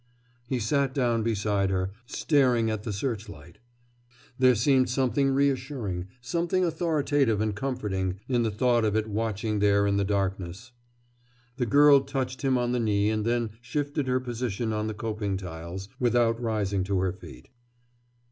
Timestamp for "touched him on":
12.01-12.71